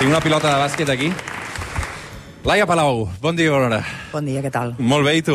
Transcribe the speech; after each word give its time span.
Tinc 0.00 0.08
una 0.08 0.22
pilota 0.24 0.48
de 0.48 0.56
bàsquet 0.56 0.88
aquí. 0.88 1.10
Laia 2.48 2.64
Palau, 2.64 3.02
bon 3.20 3.36
dia, 3.36 3.50
bona 3.52 3.66
hora. 3.66 3.80
Bon 4.08 4.24
dia, 4.24 4.40
què 4.40 4.48
tal? 4.48 4.70
Molt 4.80 5.04
bé, 5.04 5.12
i 5.18 5.20
tu? 5.20 5.34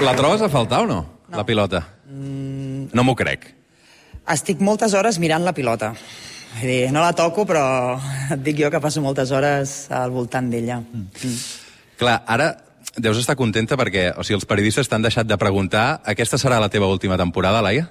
La 0.00 0.14
trobes 0.16 0.40
a 0.40 0.48
faltar 0.48 0.86
o 0.86 0.88
no, 0.88 0.96
no. 1.28 1.36
la 1.36 1.44
pilota? 1.44 1.82
Mm... 2.08 2.86
No 2.96 3.04
m'ho 3.04 3.12
crec. 3.20 3.44
Estic 4.32 4.64
moltes 4.64 4.96
hores 4.96 5.18
mirant 5.20 5.44
la 5.44 5.52
pilota. 5.52 5.90
Vull 6.54 6.64
dir, 6.64 6.78
no 6.96 7.02
la 7.04 7.12
toco, 7.12 7.44
però 7.44 7.66
et 8.32 8.40
dic 8.40 8.56
jo 8.62 8.72
que 8.72 8.80
passo 8.80 9.04
moltes 9.04 9.36
hores 9.36 9.76
al 9.92 10.16
voltant 10.16 10.48
d'ella. 10.48 10.80
Mm. 10.80 11.12
Mm. 11.12 11.36
Clar, 12.00 12.16
ara 12.24 12.48
deus 13.02 13.20
estar 13.20 13.36
contenta 13.38 13.78
perquè 13.78 14.10
o 14.16 14.24
sigui, 14.26 14.38
els 14.40 14.48
periodistes 14.48 14.90
t'han 14.90 15.04
deixat 15.04 15.28
de 15.28 15.38
preguntar 15.40 16.00
aquesta 16.04 16.38
serà 16.40 16.60
la 16.60 16.70
teva 16.72 16.90
última 16.90 17.18
temporada, 17.20 17.62
Laia? 17.64 17.88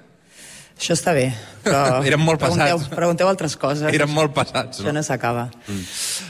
Això 0.77 0.93
està 0.93 1.13
bé, 1.17 1.31
però... 1.63 1.79
Eren 2.07 2.21
molt 2.21 2.37
pregunteu, 2.37 2.77
passats. 2.77 2.93
Pregunteu 2.93 3.29
altres 3.29 3.55
coses. 3.57 3.87
Eren 3.89 4.11
molt 4.13 4.35
passats, 4.35 4.83
Això 4.83 4.93
no 4.93 5.01
s'acaba. 5.01 5.47
Mm. 5.65 5.87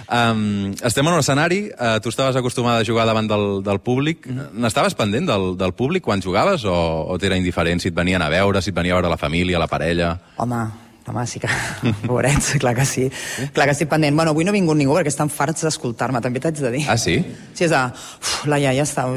Um, 0.07 0.71
estem 0.88 1.03
en 1.03 1.17
un 1.17 1.19
escenari, 1.19 1.59
uh, 1.75 1.97
tu 2.03 2.13
estaves 2.13 2.39
acostumada 2.39 2.79
a 2.79 2.88
jugar 2.88 3.03
davant 3.09 3.27
del, 3.27 3.47
del 3.67 3.81
públic. 3.83 4.23
Mm. 4.31 4.63
N'estaves 4.63 4.95
pendent 4.95 5.27
del, 5.27 5.49
del 5.59 5.75
públic 5.75 6.05
quan 6.07 6.23
jugaves 6.23 6.63
o, 6.63 6.77
o 7.11 7.19
t'era 7.19 7.35
indiferent 7.39 7.83
si 7.83 7.91
et 7.91 7.97
venien 7.97 8.23
a 8.23 8.31
veure, 8.31 8.63
si 8.63 8.71
et 8.71 8.80
venia 8.80 8.95
a 8.95 9.02
veure 9.02 9.11
la 9.11 9.19
família, 9.19 9.59
la 9.59 9.67
parella? 9.67 10.13
Home, 10.39 10.63
home, 11.09 11.25
sí 11.27 11.39
que... 11.43 11.49
Pobrets, 12.07 12.53
clar 12.61 12.75
que 12.77 12.85
sí. 12.85 13.07
Clar 13.53 13.67
que 13.67 13.75
estic 13.75 13.89
pendent. 13.91 14.16
Bueno, 14.16 14.31
avui 14.35 14.45
no 14.45 14.53
ha 14.53 14.57
vingut 14.57 14.77
ningú 14.79 14.95
perquè 14.97 15.13
estan 15.13 15.31
farts 15.33 15.66
d'escoltar-me, 15.67 16.21
també 16.23 16.41
t'haig 16.43 16.61
de 16.61 16.71
dir. 16.73 16.85
Ah, 16.89 16.97
sí? 17.02 17.17
Sí, 17.53 17.66
és 17.67 17.73
de... 17.73 17.81
Uf, 18.21 18.45
Laia, 18.52 18.75
ja 18.77 18.85
està, 18.88 19.07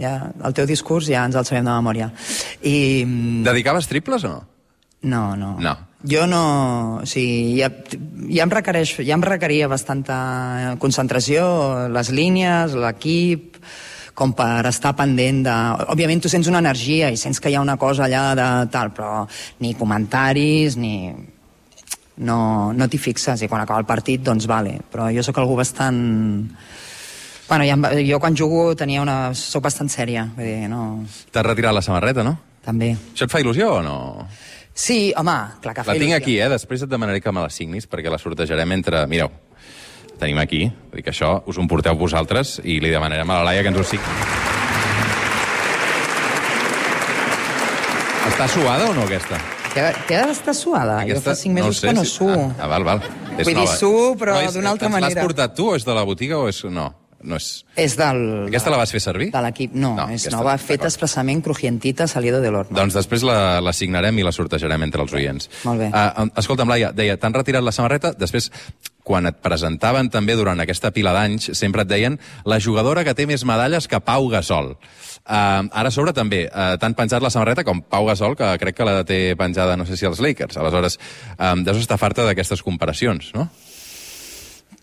ja, 0.00 0.14
el 0.46 0.56
teu 0.56 0.68
discurs 0.70 1.10
ja 1.10 1.26
ens 1.26 1.38
el 1.38 1.48
sabem 1.48 1.66
de 1.66 1.74
memòria. 1.74 2.10
I... 2.62 3.04
mm, 3.06 3.44
Dedicaves 3.48 3.88
triples 3.90 4.24
o 4.28 4.34
no? 4.36 4.40
No, 5.02 5.36
no. 5.36 5.56
No. 5.60 5.76
Jo 6.04 6.26
no... 6.26 7.00
O 7.02 7.06
sigui, 7.08 7.58
ja, 7.60 7.68
ja, 8.28 8.44
em 8.44 8.52
requereix, 8.52 8.94
ja 9.04 9.16
em 9.16 9.24
requeria 9.24 9.68
bastanta 9.68 10.76
concentració, 10.80 11.44
les 11.92 12.12
línies, 12.12 12.76
l'equip, 12.76 13.49
com 14.14 14.32
per 14.36 14.66
estar 14.68 14.92
pendent 14.98 15.42
de... 15.46 15.56
Òbviament 15.92 16.20
tu 16.22 16.28
sents 16.32 16.48
una 16.50 16.60
energia 16.62 17.10
i 17.10 17.16
sents 17.20 17.40
que 17.40 17.50
hi 17.50 17.56
ha 17.58 17.62
una 17.64 17.76
cosa 17.80 18.04
allà 18.06 18.34
de 18.38 18.48
tal, 18.72 18.92
però 18.96 19.24
ni 19.60 19.74
comentaris, 19.78 20.76
ni... 20.80 21.12
No, 22.20 22.72
no 22.76 22.88
t'hi 22.92 22.98
fixes 23.00 23.40
i 23.40 23.48
quan 23.48 23.62
acaba 23.62 23.80
el 23.80 23.86
partit, 23.88 24.20
doncs 24.20 24.44
vale. 24.50 24.74
Però 24.92 25.08
jo 25.14 25.22
sóc 25.24 25.38
algú 25.40 25.56
bastant... 25.56 26.00
Bueno, 27.48 27.64
ja, 27.66 27.74
jo 28.06 28.20
quan 28.22 28.36
jugo 28.36 28.74
tenia 28.78 29.00
una... 29.02 29.32
sóc 29.34 29.64
bastant 29.64 29.88
sèria, 29.90 30.26
vull 30.36 30.46
dir, 30.46 30.68
no... 30.70 30.84
T'has 31.32 31.46
retirat 31.46 31.74
la 31.74 31.82
samarreta, 31.82 32.22
no? 32.26 32.36
També. 32.66 32.92
Això 33.14 33.24
et 33.26 33.32
fa 33.32 33.40
il·lusió 33.40 33.70
o 33.78 33.82
no? 33.82 33.96
Sí, 34.76 35.14
home, 35.18 35.32
clar 35.64 35.72
que 35.74 35.82
fa 35.82 35.94
La 35.94 35.98
tinc 35.98 36.12
il·lusió. 36.12 36.20
aquí, 36.20 36.36
eh? 36.44 36.50
Després 36.52 36.84
et 36.84 36.92
demanaré 36.92 37.22
que 37.24 37.32
me 37.32 37.42
la 37.42 37.50
signis, 37.50 37.88
perquè 37.90 38.12
la 38.12 38.20
sortejarem 38.20 38.76
entre... 38.76 39.00
Mireu, 39.10 39.32
tenim 40.20 40.38
aquí. 40.38 40.66
Vull 40.90 41.00
dir 41.00 41.04
que 41.06 41.12
això 41.14 41.40
us 41.48 41.58
ho 41.58 41.64
emporteu 41.64 41.96
vosaltres 41.98 42.58
i 42.64 42.78
li 42.82 42.92
demanarem 42.92 43.30
a 43.30 43.40
la 43.40 43.48
Laia 43.50 43.64
que 43.64 43.72
ens 43.72 43.80
ho 43.80 43.84
signi. 43.84 44.18
Està 48.30 48.46
suada 48.48 48.90
o 48.90 48.94
no, 48.94 49.04
aquesta? 49.08 49.40
Té, 49.74 49.84
té 50.08 50.18
d'estar 50.26 50.54
suada. 50.56 51.00
Jo 51.08 51.18
fa 51.22 51.34
cinc 51.38 51.54
mesos 51.56 51.76
ho 51.76 51.80
sé, 51.80 51.88
que 51.88 51.94
no 51.96 52.04
suo. 52.04 52.30
Ah, 52.34 52.64
ah, 52.64 52.70
val, 52.70 52.84
val. 52.86 53.02
És 53.38 53.44
Vull 53.46 53.54
dir, 53.54 53.60
nova. 53.62 53.76
suo, 53.78 54.14
però 54.18 54.36
és- 54.42 54.54
d'una 54.54 54.70
altra 54.74 54.88
manera. 54.92 55.14
L'has 55.14 55.24
portat 55.24 55.54
tu 55.56 55.70
o 55.70 55.76
és 55.76 55.84
de 55.86 55.94
la 55.94 56.02
botiga 56.04 56.38
o 56.38 56.48
és... 56.48 56.62
No, 56.64 56.88
no 57.22 57.36
és... 57.36 57.48
És 57.76 57.96
del... 57.98 58.20
Aquesta 58.48 58.70
la 58.72 58.78
vas 58.80 58.92
fer 58.94 59.00
servir? 59.04 59.30
De 59.34 59.42
l'equip. 59.44 59.72
No, 59.74 59.94
No, 59.96 60.06
és 60.08 60.24
aquesta- 60.26 60.36
nova, 60.38 60.56
feta 60.58 60.88
expressament 60.88 61.42
crujientita, 61.44 62.06
salido 62.08 62.40
de 62.40 62.50
l'horno. 62.50 62.76
Doncs 62.76 62.94
després 62.96 63.24
la, 63.26 63.60
la 63.64 63.72
signarem 63.76 64.18
i 64.18 64.24
la 64.26 64.32
sortejarem 64.32 64.82
entre 64.88 65.02
els 65.04 65.12
oients. 65.16 65.50
Molt 65.64 65.84
bé. 65.84 65.90
Uh, 65.92 66.28
escolta'm, 66.40 66.68
Laia, 66.72 66.92
deia, 66.96 67.16
t'han 67.20 67.34
retirat 67.36 67.64
la 67.66 67.72
samarreta, 67.76 68.14
després, 68.16 68.50
quan 69.04 69.26
et 69.26 69.38
presentaven 69.42 70.10
també 70.12 70.36
durant 70.38 70.60
aquesta 70.62 70.90
pila 70.94 71.12
d'anys, 71.16 71.50
sempre 71.58 71.82
et 71.82 71.88
deien 71.90 72.18
la 72.46 72.60
jugadora 72.60 73.02
que 73.04 73.14
té 73.16 73.26
més 73.26 73.44
medalles 73.48 73.88
que 73.90 73.98
Pau 74.04 74.28
Gasol. 74.30 74.74
Uh, 75.30 75.66
ara 75.70 75.88
a 75.88 75.94
sobre 75.94 76.12
també, 76.16 76.44
uh, 76.48 76.76
t'han 76.80 76.94
penjat 76.98 77.22
la 77.22 77.30
samarreta 77.32 77.64
com 77.66 77.82
Pau 77.82 78.06
Gasol, 78.08 78.36
que 78.38 78.52
crec 78.62 78.76
que 78.78 78.86
la 78.88 79.02
té 79.04 79.34
penjada, 79.38 79.76
no 79.76 79.84
sé 79.86 79.96
si 80.00 80.06
als 80.08 80.20
Lakers. 80.24 80.56
Aleshores, 80.60 80.98
um, 81.36 81.64
deus 81.66 81.78
estar 81.82 81.98
farta 82.00 82.24
d'aquestes 82.28 82.62
comparacions, 82.66 83.32
no? 83.36 83.48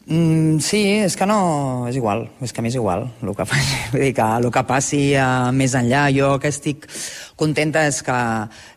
Mm, 0.07 0.59
sí, 0.63 0.81
és 1.03 1.17
que 1.19 1.25
no... 1.27 1.85
És 1.89 1.97
igual, 1.99 2.29
és 2.39 2.53
que 2.55 2.61
a 2.61 2.63
mi 2.63 2.69
és 2.71 2.77
igual 2.79 3.09
el 3.19 3.33
que 3.35 3.45
passi. 3.51 3.79
Vull 3.91 4.05
dir 4.05 4.13
que 4.15 4.27
el 4.39 4.47
que 4.55 4.63
passi 4.69 5.01
uh, 5.19 5.49
més 5.51 5.75
enllà, 5.75 6.05
jo 6.15 6.29
que 6.39 6.51
estic 6.53 6.87
contenta 7.37 7.83
és 7.89 7.99
que 8.07 8.15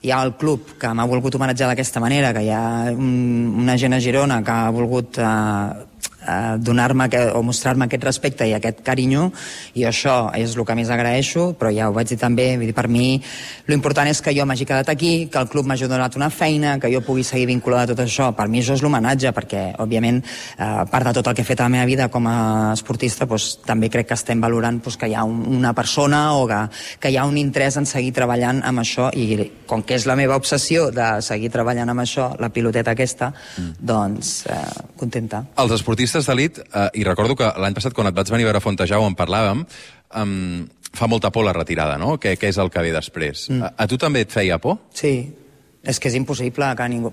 hi 0.02 0.10
ha 0.10 0.18
el 0.26 0.34
club 0.41 0.74
que 0.80 0.91
m'ha 0.91 1.06
volgut 1.06 1.38
homenatjar 1.38 1.70
d'aquesta 1.70 2.02
manera, 2.02 2.34
que 2.34 2.42
hi 2.48 2.50
ha 2.50 2.64
un, 2.91 3.54
una 3.62 3.78
gent 3.78 3.94
a 3.94 4.02
Girona 4.02 4.41
que 4.42 4.56
ha 4.56 4.74
volgut 4.74 5.22
uh, 5.22 5.89
uh, 6.26 6.56
donar-me 6.58 7.08
o 7.34 7.42
mostrar-me 7.42 7.86
aquest 7.86 8.04
respecte 8.04 8.48
i 8.48 8.54
aquest 8.56 8.82
carinyo, 8.86 9.31
i 9.75 9.86
això 9.88 10.31
és 10.36 10.56
el 10.56 10.66
que 10.66 10.76
més 10.78 10.91
agraeixo, 10.91 11.50
però 11.58 11.72
ja 11.75 11.88
ho 11.88 11.94
vaig 11.97 12.10
dir 12.12 12.19
també, 12.20 12.53
vull 12.56 12.70
dir, 12.70 12.76
per 12.76 12.88
mi 12.88 13.20
l'important 13.70 14.08
és 14.10 14.20
que 14.20 14.34
jo 14.36 14.47
m'hagi 14.48 14.66
quedat 14.69 14.91
aquí, 14.92 15.28
que 15.32 15.41
el 15.41 15.48
club 15.50 15.69
m'hagi 15.69 15.88
donat 15.91 16.16
una 16.19 16.30
feina, 16.30 16.78
que 16.80 16.91
jo 16.92 17.03
pugui 17.06 17.25
seguir 17.25 17.47
vinculada 17.50 17.88
a 17.88 17.94
tot 17.94 18.04
això. 18.04 18.30
Per 18.36 18.48
mi 18.50 18.60
això 18.60 18.76
és 18.76 18.82
l'homenatge, 18.84 19.32
perquè, 19.36 19.62
òbviament, 19.82 20.20
eh, 20.22 20.64
a 20.64 20.86
part 20.91 21.10
de 21.10 21.14
tot 21.19 21.30
el 21.30 21.36
que 21.36 21.44
he 21.44 21.48
fet 21.48 21.60
a 21.60 21.69
la 21.69 21.75
meva 21.76 21.86
vida 21.88 22.09
com 22.12 22.26
a 22.26 22.72
esportista, 22.75 23.26
doncs, 23.30 23.60
també 23.66 23.91
crec 23.92 24.10
que 24.10 24.19
estem 24.19 24.41
valorant 24.42 24.80
doncs, 24.82 24.98
que 25.00 25.10
hi 25.10 25.14
ha 25.14 25.25
un, 25.25 25.42
una 25.60 25.72
persona 25.76 26.22
o 26.36 26.47
que, 26.50 26.60
que 27.00 27.12
hi 27.12 27.19
ha 27.20 27.26
un 27.28 27.38
interès 27.38 27.78
en 27.80 27.86
seguir 27.86 28.12
treballant 28.16 28.62
amb 28.66 28.82
això, 28.82 29.10
i 29.14 29.50
com 29.66 29.84
que 29.86 29.97
és 29.98 30.06
la 30.09 30.16
meva 30.19 30.36
obsessió 30.41 30.91
de 30.94 31.09
seguir 31.22 31.50
treballant 31.54 31.88
amb 31.92 32.03
això, 32.03 32.30
la 32.41 32.50
piloteta 32.50 32.94
aquesta, 32.97 33.30
mm. 33.30 33.78
doncs, 33.80 34.34
eh, 34.50 34.60
contenta. 34.98 35.44
Els 35.62 35.75
esportistes 35.78 36.09
d'elit, 36.12 36.59
eh, 36.59 36.88
i 37.00 37.04
recordo 37.06 37.37
que 37.38 37.48
l'any 37.60 37.75
passat 37.76 37.94
quan 37.94 38.10
et 38.10 38.16
vaig 38.16 38.31
venir 38.31 38.44
a 38.44 38.50
veure 38.50 38.59
a 38.59 38.65
Fontejau 38.65 39.06
en 39.06 39.16
parlàvem, 39.19 39.65
um, 40.19 40.66
fa 40.93 41.06
molta 41.06 41.31
por 41.31 41.44
la 41.47 41.53
retirada, 41.53 41.98
no? 41.98 42.19
Què, 42.19 42.37
què 42.37 42.50
és 42.50 42.59
el 42.59 42.71
que 42.71 42.82
ve 42.82 42.93
després? 42.93 43.48
Mm. 43.50 43.62
A, 43.62 43.72
a 43.84 43.87
tu 43.91 43.98
també 43.98 44.25
et 44.26 44.32
feia 44.32 44.59
por? 44.59 44.78
Sí, 44.94 45.15
és 45.82 46.00
que 46.00 46.10
és 46.10 46.19
impossible 46.19 46.75
que 46.76 46.88
ningú... 46.93 47.12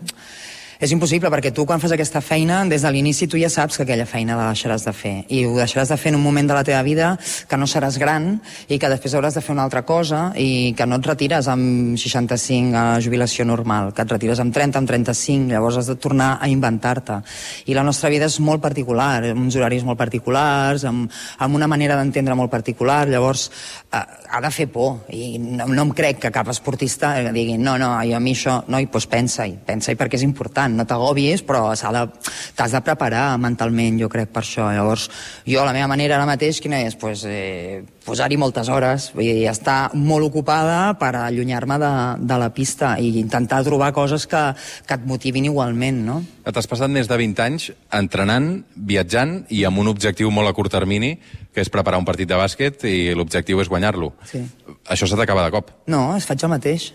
És 0.77 0.91
impossible 0.93 1.31
perquè 1.33 1.49
tu 1.55 1.65
quan 1.65 1.81
fas 1.81 1.93
aquesta 1.95 2.21
feina, 2.21 2.59
des 2.69 2.83
de 2.85 2.91
l'inici 2.93 3.25
tu 3.27 3.39
ja 3.41 3.49
saps 3.49 3.79
que 3.79 3.85
aquella 3.87 4.05
feina 4.05 4.35
la 4.37 4.51
deixaràs 4.51 4.85
de 4.85 4.93
fer. 4.93 5.13
I 5.33 5.43
ho 5.47 5.55
deixaràs 5.57 5.89
de 5.89 5.97
fer 5.97 6.11
en 6.11 6.19
un 6.19 6.23
moment 6.23 6.47
de 6.47 6.53
la 6.53 6.63
teva 6.67 6.83
vida 6.85 7.15
que 7.49 7.57
no 7.57 7.65
seràs 7.65 7.97
gran 7.97 8.35
i 8.69 8.77
que 8.77 8.89
després 8.91 9.15
hauràs 9.17 9.37
de 9.37 9.41
fer 9.41 9.55
una 9.55 9.65
altra 9.65 9.81
cosa 9.87 10.31
i 10.37 10.75
que 10.77 10.85
no 10.85 10.99
et 11.01 11.09
retires 11.09 11.49
amb 11.49 11.97
65 11.97 12.77
a 12.77 12.85
jubilació 13.01 13.45
normal, 13.45 13.89
que 13.93 14.05
et 14.05 14.13
retires 14.13 14.41
amb 14.43 14.53
30, 14.53 14.77
amb 14.77 14.91
35, 14.91 15.49
llavors 15.49 15.79
has 15.81 15.89
de 15.89 15.97
tornar 15.97 16.37
a 16.41 16.49
inventar-te. 16.51 17.21
I 17.65 17.77
la 17.77 17.85
nostra 17.87 18.11
vida 18.13 18.29
és 18.29 18.37
molt 18.39 18.61
particular, 18.61 19.23
amb 19.31 19.47
uns 19.47 19.57
horaris 19.57 19.85
molt 19.87 19.97
particulars, 19.97 20.85
amb, 20.85 21.09
amb 21.39 21.57
una 21.57 21.67
manera 21.67 21.97
d'entendre 21.97 22.35
molt 22.37 22.53
particular, 22.53 23.07
llavors 23.09 23.49
eh, 23.91 24.03
ha 24.29 24.41
de 24.41 24.51
fer 24.51 24.67
por. 24.69 25.07
I 25.09 25.37
no, 25.41 25.67
no 25.71 25.87
em 25.87 25.93
crec 25.97 26.21
que 26.21 26.33
cap 26.33 26.49
esportista 26.53 27.15
digui 27.33 27.57
no, 27.57 27.77
no, 27.81 27.93
a 27.97 28.21
mi 28.21 28.35
això, 28.35 28.59
no, 28.67 28.79
i 28.81 28.89
doncs 28.91 29.07
pensa-hi, 29.09 29.57
pensa-hi 29.65 29.97
perquè 29.97 30.19
és 30.19 30.25
important, 30.27 30.66
no 30.75 30.85
t'agobis, 30.85 31.43
però 31.45 31.75
s'ha 31.75 31.91
de- 31.93 32.09
t'has 32.55 32.71
de 32.71 32.81
preparar 32.81 33.37
mentalment, 33.39 33.99
jo 34.01 34.09
crec, 34.09 34.29
per 34.33 34.43
això. 34.43 34.67
Llavors, 34.73 35.09
jo 35.45 35.63
la 35.65 35.73
meva 35.73 35.87
manera 35.87 36.15
ara 36.15 36.25
mateix, 36.25 36.59
quina 36.61 36.81
és? 36.81 36.95
Pues, 36.95 37.23
eh, 37.25 37.83
posar-hi 38.05 38.37
moltes 38.37 38.69
hores, 38.69 39.11
vull 39.13 39.23
dir, 39.23 39.47
estar 39.49 39.91
molt 39.93 40.25
ocupada 40.25 40.93
per 40.99 41.13
allunyar-me 41.15 41.77
de, 41.77 41.91
de 42.25 42.37
la 42.39 42.49
pista 42.53 42.97
i 42.99 43.13
intentar 43.19 43.63
trobar 43.63 43.91
coses 43.93 44.25
que, 44.27 44.41
que 44.87 44.93
et 44.95 45.05
motivin 45.05 45.45
igualment, 45.45 46.05
no? 46.05 46.21
T'has 46.47 46.67
passat 46.67 46.89
més 46.89 47.07
de 47.09 47.17
20 47.19 47.41
anys 47.43 47.71
entrenant, 47.91 48.63
viatjant 48.75 49.41
i 49.49 49.63
amb 49.67 49.79
un 49.83 49.87
objectiu 49.91 50.31
molt 50.31 50.47
a 50.47 50.53
curt 50.55 50.71
termini, 50.71 51.17
que 51.53 51.61
és 51.61 51.69
preparar 51.73 51.99
un 51.99 52.05
partit 52.05 52.29
de 52.29 52.37
bàsquet 52.39 52.83
i 52.87 53.13
l'objectiu 53.17 53.59
és 53.59 53.67
guanyar-lo. 53.67 54.13
Sí. 54.29 54.39
Això 54.87 55.07
se 55.09 55.17
t'acaba 55.19 55.43
de 55.43 55.51
cop. 55.51 55.71
No, 55.91 56.15
es 56.15 56.25
faig 56.25 56.43
el 56.45 56.49
mateix. 56.53 56.91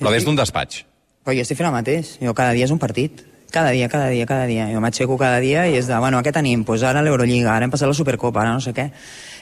Però 0.00 0.10
des 0.10 0.24
d'un 0.26 0.34
despatx. 0.34 0.82
Però 1.24 1.32
jo 1.32 1.44
estic 1.44 1.56
fent 1.56 1.70
el 1.70 1.72
mateix. 1.72 2.18
Jo 2.20 2.34
cada 2.36 2.52
dia 2.52 2.68
és 2.68 2.74
un 2.74 2.80
partit. 2.80 3.24
Cada 3.54 3.70
dia, 3.72 3.88
cada 3.88 4.10
dia, 4.12 4.26
cada 4.28 4.44
dia. 4.50 4.66
Jo 4.68 4.82
m'aixeco 4.84 5.16
cada 5.16 5.38
dia 5.40 5.64
i 5.70 5.78
és 5.78 5.88
de, 5.88 5.96
bueno, 6.02 6.20
què 6.26 6.34
tenim? 6.36 6.66
Pues 6.68 6.84
ara 6.84 7.00
l'Eurolliga, 7.06 7.54
ara 7.54 7.64
hem 7.64 7.72
passat 7.72 7.88
la 7.88 7.96
Supercopa, 7.96 8.42
ara 8.42 8.52
no 8.52 8.60
sé 8.60 8.74
què. 8.76 8.90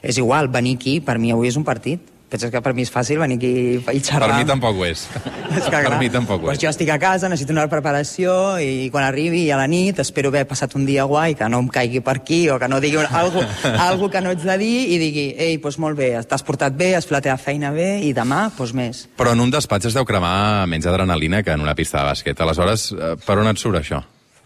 És 0.04 0.20
igual, 0.20 0.50
venir 0.52 0.76
aquí, 0.78 1.00
per 1.00 1.18
mi 1.18 1.32
avui 1.34 1.50
és 1.50 1.58
un 1.58 1.64
partit. 1.66 2.11
Penses 2.32 2.48
que 2.48 2.62
per 2.64 2.72
mi 2.72 2.80
és 2.86 2.90
fàcil 2.92 3.18
venir 3.20 3.36
aquí 3.36 3.48
i 3.92 4.00
xerrar? 4.00 4.30
Per 4.30 4.38
mi 4.40 4.46
tampoc 4.48 4.78
ho 4.80 4.86
és. 4.88 5.02
És 5.52 5.66
que, 5.68 5.82
per 5.84 5.98
mi 6.00 6.08
tampoc 6.08 6.40
ho 6.40 6.46
pues 6.48 6.56
és. 6.56 6.62
jo 6.64 6.70
estic 6.70 6.88
a 6.88 6.96
casa, 6.98 7.28
necessito 7.28 7.52
una 7.52 7.66
preparació 7.68 8.56
i 8.64 8.88
quan 8.90 9.04
arribi 9.04 9.42
a 9.52 9.58
la 9.60 9.66
nit 9.68 9.98
espero 10.00 10.30
haver 10.32 10.46
passat 10.48 10.72
un 10.78 10.86
dia 10.88 11.04
guai, 11.04 11.34
que 11.36 11.44
no 11.52 11.60
em 11.60 11.68
caigui 11.68 12.00
per 12.00 12.14
aquí 12.22 12.46
o 12.48 12.56
que 12.58 12.70
no 12.72 12.80
digui 12.80 12.96
una- 12.96 13.12
algo, 13.20 13.42
algo 13.88 14.08
que 14.08 14.22
no 14.24 14.32
ets 14.32 14.46
de 14.48 14.56
dir 14.62 14.78
i 14.94 14.96
digui, 15.02 15.26
ei, 15.36 15.58
doncs 15.60 15.76
molt 15.82 15.98
bé, 16.00 16.08
t'has 16.24 16.42
portat 16.48 16.72
bé, 16.72 16.94
has 16.96 17.04
fet 17.04 17.18
la 17.18 17.20
teva 17.28 17.36
feina 17.36 17.70
bé 17.76 17.98
i 18.08 18.14
demà, 18.16 18.46
doncs 18.56 18.72
més. 18.72 19.04
Però 19.20 19.36
en 19.36 19.44
un 19.44 19.52
despatx 19.52 19.90
es 19.92 19.98
deu 19.98 20.08
cremar 20.08 20.64
menys 20.72 20.88
adrenalina 20.88 21.42
que 21.44 21.52
en 21.52 21.60
una 21.60 21.76
pista 21.76 22.00
de 22.00 22.08
bàsquet. 22.14 22.40
Aleshores, 22.40 22.88
eh, 22.96 23.12
per 23.26 23.36
on 23.44 23.52
et 23.52 23.60
surt 23.60 23.76
això? 23.82 24.00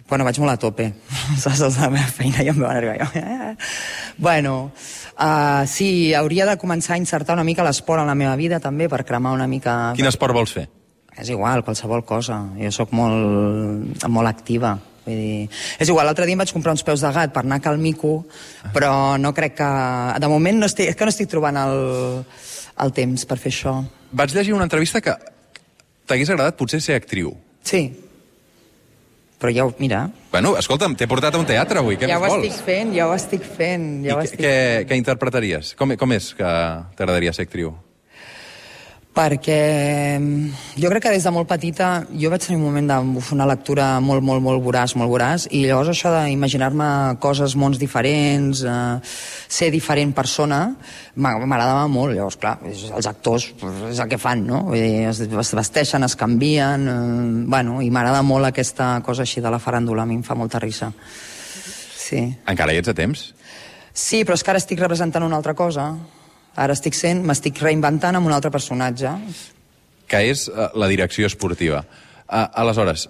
Bueno, 0.08 0.25
vaig 0.25 0.38
molt 0.38 0.55
a 0.55 0.61
tope. 0.61 0.93
Saps, 1.43 1.61
els 1.67 1.76
de 1.79 1.82
la 1.82 1.91
meva 1.91 2.06
feina 2.06 2.44
ja 2.44 2.53
em 2.53 2.61
veuen 2.61 2.76
arribar. 2.76 2.97
Jo. 3.03 3.56
bueno, 4.23 4.55
uh, 5.19 5.67
sí, 5.67 6.14
hauria 6.14 6.47
de 6.47 6.56
començar 6.62 6.94
a 6.94 7.00
insertar 7.03 7.35
una 7.35 7.47
mica 7.47 7.67
l'esport 7.67 8.05
en 8.05 8.11
la 8.11 8.19
meva 8.19 8.37
vida, 8.38 8.61
també, 8.62 8.88
per 8.93 9.03
cremar 9.08 9.35
una 9.35 9.49
mica... 9.50 9.94
Quin 9.99 10.06
esport 10.06 10.37
vols 10.37 10.55
fer? 10.55 10.69
És 11.17 11.31
igual, 11.32 11.64
qualsevol 11.64 12.05
cosa. 12.05 12.43
Jo 12.61 12.70
sóc 12.75 12.93
molt, 12.94 14.06
molt 14.06 14.31
activa. 14.31 14.76
Vull 15.06 15.19
dir, 15.19 15.47
és 15.81 15.88
igual, 15.88 16.06
l'altre 16.06 16.26
dia 16.26 16.35
em 16.35 16.43
vaig 16.43 16.53
comprar 16.55 16.75
uns 16.75 16.85
peus 16.87 17.03
de 17.03 17.11
gat 17.14 17.32
per 17.35 17.44
anar 17.44 17.61
a 17.61 17.64
cal 17.64 17.79
mico, 17.79 18.19
però 18.75 19.17
no 19.19 19.32
crec 19.35 19.56
que... 19.58 19.70
De 20.23 20.31
moment 20.31 20.58
no 20.61 20.70
estic, 20.70 20.91
és 20.93 20.99
que 20.99 21.06
no 21.06 21.14
estic 21.14 21.31
trobant 21.31 21.58
el, 21.61 21.79
el 22.82 22.94
temps 22.94 23.26
per 23.26 23.38
fer 23.43 23.55
això. 23.55 23.79
Vaig 24.17 24.35
llegir 24.35 24.55
una 24.55 24.67
entrevista 24.67 25.03
que 25.03 25.14
t'hagués 26.06 26.31
agradat 26.31 26.58
potser 26.58 26.82
ser 26.82 26.99
actriu. 26.99 27.32
Sí. 27.67 27.88
Però 29.38 29.53
ja 29.53 29.67
ho... 29.69 29.75
Mira, 29.79 30.06
Bueno, 30.33 30.55
escolta'm, 30.61 30.94
t'he 30.97 31.06
portat 31.09 31.35
a 31.37 31.38
un 31.41 31.47
teatre 31.49 31.81
avui, 31.81 31.97
què 32.00 32.09
ja 32.09 32.17
ho 32.19 32.23
més 32.25 32.33
vols? 32.33 32.47
estic 32.47 32.65
fent, 32.65 32.94
ja 32.97 33.06
ho 33.09 33.15
estic 33.17 33.44
fent. 33.44 33.88
Ja 34.05 34.17
ho 34.17 34.23
I 34.23 34.29
estic 34.29 34.41
què, 34.41 34.53
què, 34.53 34.87
què 34.91 34.97
interpretaries? 35.00 35.75
Com, 35.77 35.93
com 36.00 36.12
és 36.17 36.31
que 36.37 36.53
t'agradaria 36.97 37.33
ser 37.37 37.44
actriu? 37.49 37.75
Perquè 39.17 40.19
mm, 40.21 40.77
jo 40.77 40.91
crec 40.93 41.07
que 41.07 41.13
des 41.15 41.25
de 41.25 41.31
molt 41.33 41.49
petita 41.49 42.03
jo 42.13 42.29
vaig 42.29 42.43
tenir 42.45 42.59
un 42.59 42.67
moment 42.67 42.91
de 42.91 42.97
una 43.33 43.47
lectura 43.49 43.87
molt, 44.05 44.21
molt, 44.23 44.43
molt 44.45 44.61
voraç, 44.63 44.93
molt 45.01 45.09
voraç, 45.09 45.47
i 45.57 45.63
llavors 45.65 45.89
això 45.95 46.13
d'imaginar-me 46.13 47.17
coses, 47.23 47.55
mons 47.57 47.79
diferents, 47.81 48.61
eh, 48.69 48.99
ser 49.49 49.71
diferent 49.73 50.13
persona, 50.15 50.61
m'a- 51.17 51.39
m'agradava 51.39 51.87
molt. 51.89 52.13
Llavors, 52.15 52.37
clar, 52.37 52.59
els 52.67 53.07
actors 53.09 53.49
pues, 53.59 53.81
és 53.95 53.99
el 54.05 54.09
que 54.13 54.19
fan, 54.21 54.45
no? 54.47 54.63
Vull 54.69 54.77
dir, 54.85 55.07
es 55.09 55.55
vesteixen, 55.57 56.05
es 56.05 56.17
canvien, 56.21 56.85
eh, 56.87 57.47
bueno, 57.49 57.81
i 57.81 57.89
m'agrada 57.91 58.21
molt 58.23 58.45
aquesta 58.53 59.01
cosa 59.03 59.23
així 59.25 59.41
de 59.41 59.51
la 59.51 59.59
faràndula, 59.59 60.03
a 60.03 60.07
mi 60.07 60.15
em 60.21 60.23
fa 60.23 60.35
molta 60.37 60.61
risa. 60.61 60.93
Sí. 61.97 62.21
Encara 62.47 62.73
hi 62.75 62.79
ets 62.85 62.93
a 62.93 62.95
temps? 62.95 63.33
Sí, 63.97 64.21
però 64.29 64.37
és 64.37 64.45
que 64.45 64.53
ara 64.53 64.61
estic 64.61 64.79
representant 64.79 65.25
una 65.25 65.37
altra 65.41 65.55
cosa. 65.57 65.89
Ara 66.56 66.76
estic 66.76 66.97
sent, 66.97 67.23
m'estic 67.26 67.61
reinventant 67.61 68.17
amb 68.17 68.26
un 68.26 68.32
altre 68.32 68.50
personatge. 68.50 69.12
que 70.06 70.23
és 70.31 70.47
eh, 70.49 70.69
la 70.75 70.88
direcció 70.88 71.26
esportiva. 71.26 71.85
Uh, 72.26 72.47
aleshores, 72.62 73.08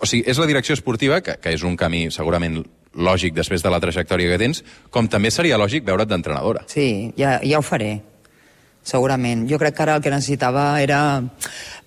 o 0.00 0.06
sigui, 0.08 0.24
és 0.28 0.38
la 0.40 0.46
direcció 0.48 0.74
esportiva, 0.76 1.20
que, 1.24 1.38
que 1.40 1.52
és 1.56 1.64
un 1.64 1.76
camí 1.76 2.08
segurament 2.12 2.60
lògic 2.98 3.34
després 3.36 3.62
de 3.62 3.70
la 3.72 3.80
trajectòria 3.80 4.32
que 4.32 4.38
tens, 4.40 4.62
com 4.90 5.08
també 5.08 5.30
seria 5.30 5.58
lògic 5.60 5.84
veure't 5.86 6.08
d'entrenadora. 6.08 6.64
Sí, 6.68 7.12
ja, 7.18 7.38
ja 7.44 7.60
ho 7.60 7.64
faré, 7.64 7.98
segurament. 8.88 9.44
Jo 9.50 9.60
crec 9.60 9.76
que 9.76 9.84
ara 9.84 9.98
el 9.98 10.04
que 10.04 10.12
necessitava 10.12 10.70
era 10.80 11.20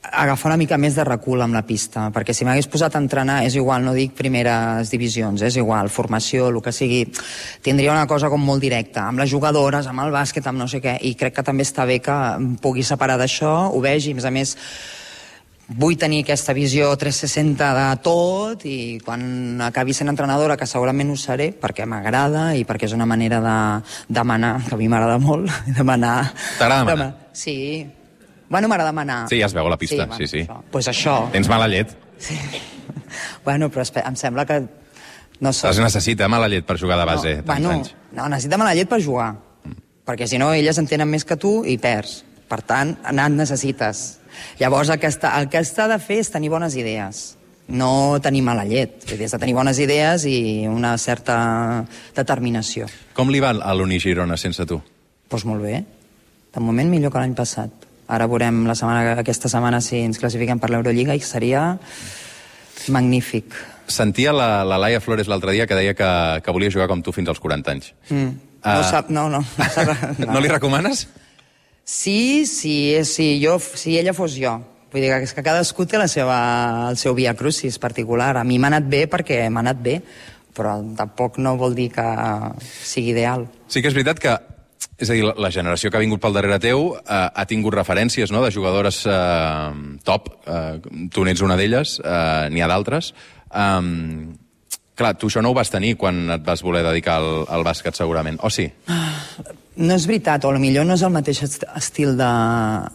agafar 0.01 0.50
una 0.50 0.57
mica 0.57 0.77
més 0.81 0.95
de 0.98 1.03
recul 1.06 1.42
amb 1.42 1.53
la 1.53 1.62
pista, 1.65 2.07
perquè 2.13 2.33
si 2.33 2.45
m'hagués 2.45 2.68
posat 2.71 2.95
a 2.95 3.01
entrenar, 3.01 3.42
és 3.45 3.56
igual, 3.57 3.83
no 3.86 3.94
dic 3.94 4.15
primeres 4.18 4.89
divisions, 4.94 5.44
és 5.45 5.57
igual, 5.62 5.92
formació, 5.94 6.50
el 6.50 6.62
que 6.65 6.74
sigui, 6.74 7.03
tindria 7.62 7.94
una 7.94 8.07
cosa 8.09 8.30
com 8.30 8.42
molt 8.42 8.65
directa, 8.65 9.06
amb 9.07 9.21
les 9.21 9.30
jugadores, 9.30 9.88
amb 9.88 10.01
el 10.06 10.13
bàsquet, 10.13 10.48
amb 10.50 10.62
no 10.63 10.68
sé 10.68 10.81
què, 10.81 10.98
i 11.06 11.13
crec 11.19 11.38
que 11.38 11.45
també 11.45 11.68
està 11.68 11.86
bé 11.86 12.00
que 12.01 12.18
em 12.38 12.56
pugui 12.62 12.83
separar 12.83 13.19
d'això, 13.21 13.69
ho 13.69 13.83
vegi, 13.83 14.15
a 14.15 14.18
més 14.18 14.25
a 14.25 14.33
més, 14.33 14.57
vull 15.72 15.96
tenir 15.98 16.24
aquesta 16.26 16.54
visió 16.58 16.90
360 17.00 17.68
de 17.78 17.86
tot 18.04 18.66
i 18.68 18.76
quan 19.06 19.62
acabi 19.64 19.94
sent 19.96 20.12
entrenadora, 20.12 20.58
que 20.60 20.68
segurament 20.68 21.14
ho 21.14 21.16
seré, 21.20 21.52
perquè 21.56 21.86
m'agrada 21.88 22.50
i 22.60 22.66
perquè 22.68 22.90
és 22.90 22.96
una 22.98 23.08
manera 23.08 23.40
de 23.44 23.56
demanar, 24.12 24.58
que 24.68 24.76
a 24.76 24.80
mi 24.80 24.90
m'agrada 24.92 25.18
molt, 25.22 25.48
demanar... 25.80 26.34
T'agrada 26.60 26.84
demanar? 26.86 27.08
Dema- 27.14 27.30
Sí. 27.32 27.88
Bueno, 28.52 28.68
m'agrada 28.68 28.90
demanar. 28.92 29.22
Sí, 29.32 29.38
ja 29.40 29.48
es 29.48 29.54
veu 29.56 29.64
a 29.66 29.70
la 29.72 29.78
pista, 29.80 30.10
sí, 30.18 30.28
sí. 30.28 30.42
Això. 30.44 30.58
Pues 30.74 30.90
això. 30.92 31.14
Tens 31.32 31.48
mala 31.48 31.70
llet. 31.72 31.94
Sí. 32.20 32.36
bueno, 33.46 33.70
però 33.72 33.86
em 34.04 34.18
sembla 34.20 34.44
que 34.46 34.58
no 35.40 35.54
sé. 35.54 35.70
Es 35.70 35.80
necessita 35.80 36.28
mala 36.28 36.50
llet 36.52 36.66
per 36.68 36.76
jugar 36.82 37.00
de 37.00 37.06
base 37.08 37.36
no, 37.38 37.44
bueno, 37.48 37.72
anys. 37.78 37.94
no, 38.12 38.28
necessita 38.28 38.60
mala 38.60 38.76
llet 38.76 38.90
per 38.92 39.00
jugar. 39.02 39.32
Perquè 40.04 40.28
si 40.28 40.38
no, 40.42 40.52
elles 40.52 40.78
entenen 40.82 41.08
més 41.08 41.24
que 41.24 41.38
tu 41.40 41.62
i 41.64 41.78
perds. 41.80 42.26
Per 42.51 42.59
tant, 42.68 42.98
anar 43.07 43.30
necessites. 43.31 44.18
Llavors, 44.59 44.89
el 44.92 45.00
que, 45.00 45.07
està, 45.07 45.38
el 45.39 45.48
que 45.51 45.62
està 45.63 45.86
de 45.88 45.98
fer 46.03 46.18
és 46.19 46.31
tenir 46.33 46.50
bones 46.51 46.75
idees. 46.75 47.38
No 47.71 48.19
tenir 48.19 48.42
mala 48.44 48.65
llet. 48.68 49.06
Vull 49.07 49.21
dir, 49.21 49.30
has 49.30 49.36
de 49.38 49.39
tenir 49.39 49.53
bones 49.56 49.80
idees 49.80 50.25
i 50.27 50.68
una 50.68 50.98
certa 51.00 51.38
determinació. 52.18 52.89
Com 53.15 53.31
li 53.31 53.39
va 53.39 53.53
a 53.56 53.75
l'Uni 53.77 54.01
Girona 54.03 54.36
sense 54.38 54.65
tu? 54.68 54.81
Doncs 54.81 55.30
pues 55.31 55.45
molt 55.48 55.63
bé. 55.63 55.77
De 56.51 56.59
moment 56.59 56.89
millor 56.92 57.13
que 57.13 57.21
l'any 57.24 57.36
passat. 57.38 57.71
Ara 58.12 58.27
veurem 58.27 58.65
la 58.68 58.75
setmana, 58.75 59.13
aquesta 59.21 59.48
setmana 59.48 59.80
si 59.80 60.01
ens 60.03 60.19
classifiquem 60.19 60.59
per 60.59 60.68
l'Eurolliga 60.74 61.15
i 61.15 61.21
seria 61.24 61.77
magnífic. 62.92 63.56
Sentia 63.88 64.33
la, 64.36 64.63
la 64.68 64.77
Laia 64.80 65.00
Flores 65.03 65.27
l'altre 65.31 65.53
dia 65.56 65.68
que 65.68 65.75
deia 65.77 65.94
que, 65.95 66.09
que 66.44 66.51
volia 66.56 66.71
jugar 66.71 66.88
com 66.92 67.01
tu 67.03 67.13
fins 67.15 67.30
als 67.31 67.39
40 67.39 67.71
anys. 67.75 67.94
Mm. 68.09 68.31
No 68.62 68.77
Ah. 68.77 68.83
sap, 68.86 69.07
no, 69.09 69.24
no. 69.30 69.39
No, 69.42 69.65
sap, 69.74 69.89
No, 70.19 70.39
li 70.39 70.48
recomanes? 70.51 71.07
Sí, 71.83 72.45
sí, 72.45 72.94
és- 72.95 73.13
sí, 73.13 73.39
jo, 73.44 73.57
si 73.60 73.98
ella 73.98 74.13
fos 74.13 74.36
jo. 74.39 74.60
Vull 74.92 75.01
dir 75.01 75.10
que, 75.12 75.24
és 75.24 75.33
que 75.33 75.44
cadascú 75.44 75.86
té 75.88 75.98
la 75.98 76.07
seva, 76.12 76.89
el 76.89 76.98
seu 77.00 77.16
via 77.16 77.33
crucis 77.36 77.78
particular. 77.80 78.36
A 78.38 78.44
mi 78.44 78.60
m'ha 78.60 78.68
anat 78.68 78.89
bé 78.92 79.06
perquè 79.10 79.50
m'ha 79.50 79.62
anat 79.63 79.80
bé, 79.81 80.01
però 80.54 80.75
tampoc 80.98 81.38
no 81.39 81.56
vol 81.57 81.74
dir 81.75 81.89
que 81.95 82.04
sigui 82.83 83.12
ideal. 83.16 83.48
Sí 83.72 83.81
que 83.81 83.88
és 83.88 83.95
veritat 83.95 84.19
que 84.19 84.33
és 85.01 85.10
a 85.10 85.13
dir, 85.13 85.24
la, 85.25 85.33
la 85.38 85.50
generació 85.50 85.89
que 85.89 85.98
ha 85.98 86.04
vingut 86.04 86.19
pel 86.22 86.33
darrere 86.36 86.60
teu 86.62 86.92
eh, 87.00 87.30
ha 87.33 87.45
tingut 87.50 87.74
referències 87.74 88.30
no, 88.31 88.44
de 88.44 88.51
jugadores 88.51 89.00
eh, 89.10 89.72
top, 90.04 90.27
eh, 90.45 91.07
tu 91.10 91.24
n'ets 91.25 91.42
una 91.42 91.56
d'elles, 91.57 91.95
eh, 92.04 92.50
n'hi 92.51 92.62
ha 92.62 92.68
d'altres. 92.69 93.13
Um, 93.50 94.36
clar, 94.95 95.16
tu 95.18 95.27
això 95.31 95.42
no 95.42 95.51
ho 95.51 95.57
vas 95.57 95.72
tenir 95.72 95.95
quan 95.98 96.30
et 96.36 96.44
vas 96.45 96.62
voler 96.62 96.84
dedicar 96.86 97.18
al, 97.24 97.45
al 97.50 97.63
bàsquet, 97.66 97.95
segurament, 97.98 98.38
o 98.44 98.51
sí? 98.54 98.68
No 99.72 99.96
és 99.96 100.04
veritat, 100.06 100.44
o 100.44 100.52
millor 100.60 100.84
no 100.84 100.98
és 100.98 101.02
el 101.08 101.14
mateix 101.16 101.40
est- 101.46 101.64
estil 101.80 102.18
de, 102.20 102.30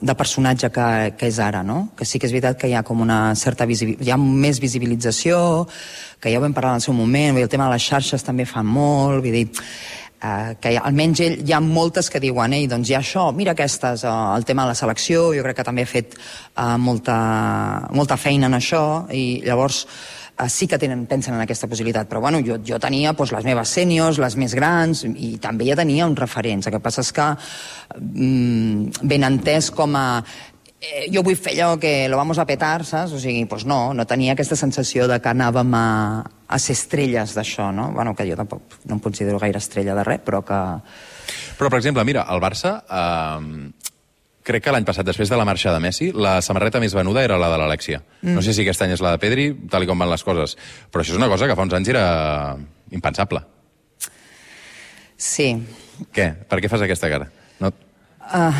de 0.04 0.14
personatge 0.14 0.68
que, 0.70 0.88
que 1.16 1.30
és 1.30 1.38
ara, 1.40 1.62
no? 1.64 1.88
Que 1.96 2.04
sí 2.04 2.20
que 2.20 2.28
és 2.28 2.34
veritat 2.36 2.58
que 2.60 2.68
hi 2.68 2.74
ha 2.76 2.82
com 2.84 3.00
una 3.00 3.34
certa 3.34 3.64
hi 3.64 4.10
ha 4.12 4.18
més 4.20 4.60
visibilització, 4.60 5.38
que 6.20 6.30
ja 6.30 6.36
ho 6.36 6.42
vam 6.44 6.52
parlar 6.52 6.74
en 6.76 6.82
el 6.82 6.84
seu 6.84 6.92
moment, 6.94 7.38
el 7.40 7.48
tema 7.48 7.70
de 7.70 7.78
les 7.78 7.86
xarxes 7.88 8.22
també 8.26 8.44
fa 8.44 8.60
molt, 8.62 9.22
vull 9.24 9.32
dir, 9.32 9.46
eh, 10.20 10.52
que 10.60 10.74
ha, 10.76 10.84
almenys 10.84 11.24
ell, 11.24 11.38
hi 11.48 11.54
ha 11.56 11.62
moltes 11.64 12.12
que 12.12 12.20
diuen, 12.20 12.52
ei, 12.52 12.68
doncs 12.68 12.92
hi 12.92 12.98
ha 12.98 13.00
això, 13.00 13.30
mira 13.32 13.56
aquestes, 13.56 14.04
eh, 14.04 14.12
el 14.36 14.44
tema 14.44 14.68
de 14.68 14.74
la 14.74 14.78
selecció, 14.78 15.30
jo 15.32 15.48
crec 15.48 15.56
que 15.62 15.68
també 15.70 15.88
ha 15.88 15.92
fet 15.96 16.12
eh, 16.20 16.76
molta, 16.76 17.16
molta 17.96 18.20
feina 18.20 18.52
en 18.52 18.60
això, 18.60 18.84
i 19.16 19.40
llavors 19.48 19.86
sí 20.48 20.66
que 20.68 20.78
tenen, 20.78 21.06
pensen 21.08 21.34
en 21.34 21.42
aquesta 21.42 21.68
possibilitat, 21.68 22.08
però 22.10 22.20
bueno, 22.20 22.42
jo, 22.44 22.58
jo 22.64 22.78
tenia 22.82 23.14
doncs, 23.16 23.32
les 23.32 23.46
meves 23.48 23.72
sèniors, 23.72 24.20
les 24.20 24.36
més 24.36 24.54
grans, 24.56 25.04
i 25.08 25.36
també 25.42 25.68
ja 25.68 25.78
tenia 25.78 26.08
uns 26.08 26.20
referents. 26.20 26.68
El 26.68 26.76
que 26.76 26.82
passa 26.84 27.04
és 27.04 27.12
que 27.16 27.30
mm, 27.96 29.06
ben 29.08 29.24
entès 29.30 29.70
com 29.72 29.96
a 29.96 30.06
eh, 30.20 31.06
jo 31.12 31.24
vull 31.24 31.38
fer 31.40 31.56
allò 31.56 31.80
que 31.80 32.08
lo 32.12 32.20
vamos 32.20 32.38
a 32.38 32.46
petar, 32.46 32.84
saps? 32.84 33.16
O 33.16 33.20
sigui, 33.22 33.46
doncs 33.48 33.64
no, 33.64 33.80
no 33.96 34.06
tenia 34.06 34.36
aquesta 34.36 34.58
sensació 34.60 35.08
de 35.08 35.18
que 35.24 35.32
anàvem 35.32 35.72
a, 35.78 35.86
a 36.22 36.60
ser 36.60 36.76
estrelles 36.76 37.32
d'això, 37.36 37.70
no? 37.72 37.90
Bueno, 37.96 38.14
que 38.14 38.28
jo 38.28 38.36
tampoc 38.36 38.80
no 38.84 38.98
em 38.98 39.02
considero 39.02 39.40
gaire 39.40 39.62
estrella 39.62 39.96
de 39.96 40.04
res, 40.04 40.20
però 40.26 40.44
que... 40.44 40.60
Però, 41.56 41.70
per 41.72 41.80
exemple, 41.80 42.04
mira, 42.04 42.26
el 42.28 42.44
Barça, 42.44 42.76
eh, 42.84 43.72
crec 44.46 44.64
que 44.64 44.74
l'any 44.74 44.86
passat, 44.86 45.06
després 45.06 45.30
de 45.32 45.38
la 45.38 45.46
marxa 45.48 45.72
de 45.74 45.80
Messi, 45.82 46.10
la 46.14 46.38
samarreta 46.44 46.80
més 46.82 46.94
venuda 46.94 47.24
era 47.26 47.38
la 47.40 47.50
de 47.52 47.58
l'Alexia. 47.60 48.00
Mm. 48.22 48.36
No 48.38 48.44
sé 48.44 48.54
si 48.54 48.62
aquest 48.64 48.84
any 48.86 48.94
és 48.94 49.02
la 49.04 49.16
de 49.16 49.22
Pedri, 49.22 49.48
tal 49.72 49.86
com 49.88 49.98
van 49.98 50.12
les 50.12 50.24
coses, 50.26 50.56
però 50.92 51.02
això 51.02 51.16
és 51.16 51.20
una 51.20 51.30
cosa 51.32 51.48
que 51.50 51.56
fa 51.58 51.66
uns 51.66 51.74
anys 51.78 51.90
era 51.94 52.04
impensable. 52.94 53.42
Sí. 55.16 55.50
Què? 56.12 56.28
Per 56.46 56.60
què 56.60 56.70
fas 56.70 56.84
aquesta 56.86 57.10
cara? 57.12 57.30
No... 57.62 57.72
Uh, 58.26 58.52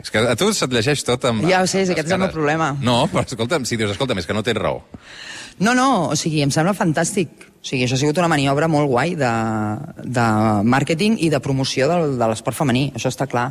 És 0.00 0.10
que 0.10 0.22
a 0.24 0.34
tu 0.40 0.48
se't 0.56 0.72
llegeix 0.72 1.04
tot 1.06 1.24
amb... 1.28 1.44
Ja 1.46 1.60
ho 1.62 1.68
sé, 1.70 1.84
amb 1.84 1.94
aquest 1.94 2.08
és 2.08 2.16
el 2.16 2.22
meu 2.24 2.32
problema. 2.32 2.72
No, 2.82 3.04
però 3.12 3.22
escolta'm, 3.26 3.66
si 3.68 3.78
dius, 3.78 3.92
escolta'm, 3.94 4.18
és 4.22 4.26
que 4.26 4.34
no 4.36 4.42
tens 4.44 4.58
raó. 4.58 4.80
No, 5.60 5.74
no, 5.74 6.08
o 6.12 6.16
sigui, 6.16 6.40
em 6.44 6.52
sembla 6.54 6.74
fantàstic. 6.76 7.48
O 7.62 7.66
sigui, 7.66 7.84
això 7.86 7.94
ha 7.94 8.00
sigut 8.00 8.18
una 8.18 8.30
maniobra 8.30 8.66
molt 8.70 8.88
guai 8.90 9.14
de, 9.18 9.30
de 10.02 10.24
màrqueting 10.66 11.18
i 11.22 11.28
de 11.30 11.38
promoció 11.42 11.86
del, 11.90 12.16
de 12.18 12.28
l'esport 12.32 12.58
femení, 12.58 12.88
això 12.96 13.12
està 13.12 13.28
clar. 13.30 13.50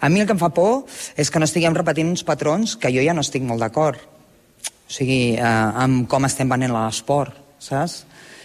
A 0.00 0.10
mi 0.12 0.22
el 0.22 0.28
que 0.28 0.36
em 0.36 0.40
fa 0.40 0.52
por 0.54 0.84
és 1.18 1.32
que 1.32 1.42
no 1.42 1.48
estiguem 1.48 1.74
repetint 1.74 2.12
uns 2.12 2.22
patrons 2.26 2.76
que 2.78 2.92
jo 2.94 3.02
ja 3.02 3.16
no 3.16 3.24
estic 3.26 3.42
molt 3.42 3.64
d'acord. 3.64 3.98
O 4.62 4.92
sigui, 4.92 5.34
eh, 5.34 5.42
amb 5.42 6.06
com 6.08 6.28
estem 6.28 6.48
venent 6.48 6.72
l'esport, 6.76 7.34
saps? 7.58 8.04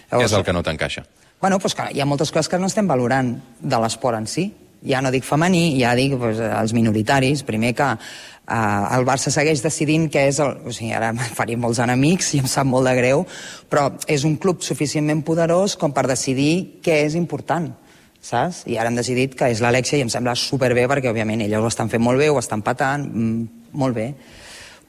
Què 0.10 0.25
és 0.25 0.33
el 0.33 0.45
que 0.45 0.53
no 0.53 0.63
t'encaixa? 0.65 1.05
Bueno, 1.43 1.60
doncs 1.60 1.75
que 1.75 1.86
hi 1.91 2.01
ha 2.01 2.07
moltes 2.07 2.31
coses 2.31 2.50
que 2.50 2.57
no 2.60 2.72
estem 2.72 2.88
valorant 2.88 3.36
de 3.60 3.79
l'esport 3.83 4.17
en 4.17 4.27
si. 4.31 4.48
Ja 4.85 5.01
no 5.01 5.11
dic 5.13 5.25
femení, 5.27 5.77
ja 5.79 5.93
dic 5.95 6.17
doncs, 6.17 6.41
els 6.43 6.73
minoritaris. 6.75 7.43
Primer 7.47 7.73
que 7.77 7.89
eh, 7.93 8.95
el 8.97 9.05
Barça 9.07 9.31
segueix 9.33 9.63
decidint 9.63 10.09
què 10.11 10.27
és 10.31 10.41
el... 10.43 10.57
O 10.67 10.73
sigui, 10.75 10.91
ara 10.95 11.13
em 11.13 11.21
faria 11.37 11.59
molts 11.59 11.79
enemics 11.83 12.33
i 12.33 12.43
em 12.43 12.49
sap 12.51 12.67
molt 12.69 12.89
de 12.89 12.97
greu, 12.99 13.23
però 13.69 13.89
és 14.07 14.25
un 14.27 14.35
club 14.41 14.65
suficientment 14.65 15.23
poderós 15.23 15.77
com 15.79 15.95
per 15.95 16.07
decidir 16.11 16.81
què 16.83 17.03
és 17.05 17.15
important 17.19 17.71
saps? 18.23 18.63
I 18.71 18.77
ara 18.79 18.89
han 18.89 18.97
decidit 18.97 19.35
que 19.35 19.49
és 19.51 19.61
l'Alexia 19.63 19.99
i 19.99 20.05
em 20.05 20.11
sembla 20.11 20.35
superbé 20.39 20.87
perquè, 20.89 21.11
òbviament, 21.11 21.43
elles 21.45 21.59
ho 21.59 21.69
estan 21.69 21.91
fent 21.91 22.03
molt 22.03 22.21
bé, 22.21 22.29
ho 22.31 22.39
estan 22.39 22.63
patant, 22.65 23.05
mm, 23.11 23.67
molt 23.79 23.95
bé. 23.95 24.13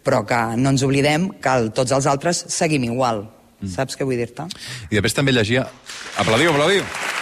Però 0.05 0.23
que 0.29 0.41
no 0.57 0.71
ens 0.71 0.85
oblidem 0.87 1.31
que 1.41 1.57
el, 1.59 1.73
tots 1.73 1.93
els 1.93 2.07
altres 2.07 2.45
seguim 2.49 2.85
igual. 2.85 3.27
Saps 3.65 3.97
què 3.97 4.05
vull 4.05 4.21
dir-te? 4.21 4.45
I 4.91 4.95
després 4.99 5.17
també 5.17 5.33
llegia... 5.33 5.67
Aplaudiu, 6.21 6.53
aplaudiu! 6.53 7.14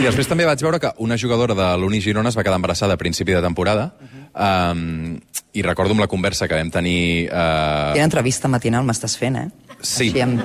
I 0.00 0.04
després 0.06 0.30
també 0.30 0.46
vaig 0.48 0.62
veure 0.64 0.78
que 0.80 0.90
una 1.04 1.18
jugadora 1.20 1.52
de 1.52 1.64
l'Uni 1.76 1.98
Girona 2.00 2.30
es 2.32 2.36
va 2.38 2.40
quedar 2.46 2.56
embarassada 2.56 2.94
a 2.96 3.00
principi 3.00 3.34
de 3.36 3.42
temporada 3.44 3.92
uh 4.00 4.06
-huh. 4.06 4.72
um, 4.72 5.20
i 5.52 5.62
recordo 5.62 5.92
amb 5.92 6.00
la 6.00 6.06
conversa 6.06 6.48
que 6.48 6.54
vam 6.54 6.70
tenir... 6.70 7.28
Uh... 7.28 7.92
Quina 7.92 8.04
entrevista 8.04 8.48
matinal 8.48 8.84
m'estàs 8.84 9.18
fent, 9.18 9.36
eh? 9.36 9.48
Sí. 9.82 10.08
Així 10.08 10.22
amb... 10.22 10.40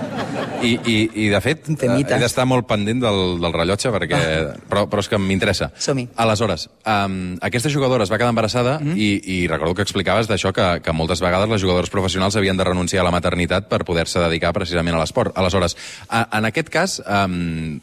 I, 0.62 0.80
i, 0.86 1.10
I, 1.14 1.30
de 1.30 1.42
fet, 1.42 1.64
temita. 1.78 2.16
he 2.16 2.20
d'estar 2.20 2.46
molt 2.46 2.66
pendent 2.68 3.00
del, 3.00 3.40
del 3.40 3.54
rellotge, 3.54 3.92
perquè, 3.92 4.20
però, 4.68 4.90
però 4.90 5.00
és 5.00 5.08
que 5.08 5.18
m'interessa. 5.18 5.72
Som-hi. 5.78 6.08
Aleshores, 6.16 6.70
um, 6.86 7.38
aquesta 7.42 7.70
jugadora 7.70 8.04
es 8.04 8.12
va 8.12 8.18
quedar 8.18 8.30
embarassada 8.30 8.80
mm. 8.80 8.96
i, 8.98 9.22
i 9.24 9.48
recordo 9.48 9.76
que 9.76 9.84
explicaves 9.84 10.28
d'això 10.28 10.52
que, 10.52 10.82
que 10.82 10.92
moltes 10.92 11.22
vegades 11.22 11.50
les 11.50 11.62
jugadores 11.62 11.90
professionals 11.90 12.36
havien 12.36 12.58
de 12.58 12.64
renunciar 12.64 13.02
a 13.02 13.06
la 13.06 13.12
maternitat 13.12 13.70
per 13.70 13.86
poder-se 13.86 14.20
dedicar 14.20 14.54
precisament 14.54 14.96
a 14.96 15.00
l'esport. 15.00 15.38
Aleshores, 15.38 15.78
a, 16.10 16.28
en 16.38 16.46
aquest 16.46 16.70
cas, 16.70 17.04
um, 17.06 17.80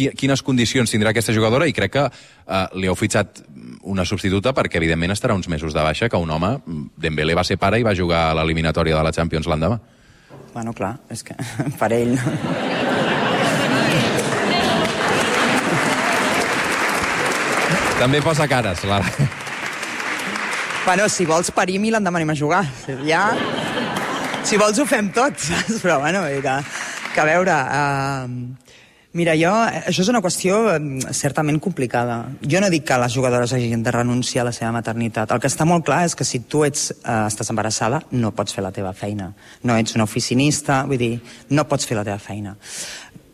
qui, 0.00 0.08
quines 0.16 0.40
condicions 0.46 0.88
tindrà 0.90 1.12
aquesta 1.12 1.34
jugadora 1.36 1.68
i 1.68 1.74
crec 1.76 1.92
que 1.96 2.04
uh, 2.08 2.12
li 2.80 2.88
heu 2.88 2.96
fitxat 2.96 3.42
una 3.92 4.06
substituta 4.08 4.54
perquè 4.56 4.80
evidentment 4.80 5.12
estarà 5.12 5.36
uns 5.36 5.48
mesos 5.52 5.76
de 5.76 5.84
baixa 5.84 6.08
que 6.08 6.20
un 6.20 6.30
home, 6.32 6.54
Dembélé 7.00 7.36
va 7.36 7.44
ser 7.44 7.58
pare 7.60 7.80
i 7.80 7.86
va 7.86 7.96
jugar 7.96 8.30
a 8.30 8.36
l'eliminatòria 8.40 8.96
de 8.96 9.04
la 9.04 9.12
Champions 9.12 9.48
l'endemà. 9.50 9.80
Bueno, 10.54 10.72
clar, 10.74 10.96
és 11.12 11.22
que 11.26 11.36
per 11.80 11.92
ell... 11.94 12.16
no. 12.16 12.24
També 18.00 18.22
posa 18.24 18.48
cares, 18.48 18.80
la... 18.88 19.02
Bueno, 20.86 21.04
si 21.12 21.26
vols 21.28 21.50
parir, 21.52 21.76
mi 21.78 21.90
l'endemà 21.92 22.16
anem 22.22 22.32
a 22.32 22.38
jugar. 22.38 22.64
Ja... 23.04 23.26
Si 24.40 24.56
vols 24.56 24.78
ho 24.80 24.86
fem 24.88 25.10
tot, 25.12 25.36
saps? 25.36 25.82
Però, 25.82 25.98
bueno, 26.00 26.24
que, 26.40 26.54
que 27.12 27.20
a 27.20 27.26
veure... 27.28 27.58
Uh, 27.68 28.69
mira, 29.12 29.34
jo... 29.38 29.50
Això 29.90 30.04
és 30.04 30.10
una 30.12 30.22
qüestió 30.24 30.58
eh, 30.72 30.80
certament 31.16 31.60
complicada. 31.62 32.18
Jo 32.42 32.62
no 32.62 32.70
dic 32.72 32.86
que 32.88 32.98
les 33.02 33.14
jugadores 33.16 33.52
hagin 33.56 33.84
de 33.86 33.94
renunciar 33.94 34.44
a 34.44 34.50
la 34.50 34.54
seva 34.56 34.72
maternitat. 34.76 35.32
El 35.32 35.42
que 35.42 35.50
està 35.50 35.66
molt 35.68 35.86
clar 35.86 36.04
és 36.08 36.16
que 36.18 36.26
si 36.26 36.42
tu 36.50 36.64
ets, 36.66 36.90
uh, 37.00 37.26
estàs 37.26 37.52
embarassada, 37.52 38.02
no 38.12 38.34
pots 38.36 38.56
fer 38.56 38.64
la 38.64 38.72
teva 38.74 38.92
feina. 38.96 39.30
No 39.66 39.76
ets 39.76 39.96
una 39.98 40.06
oficinista, 40.08 40.82
vull 40.88 41.00
dir, 41.00 41.14
no 41.50 41.66
pots 41.70 41.88
fer 41.88 41.98
la 41.98 42.06
teva 42.06 42.18
feina. 42.22 42.56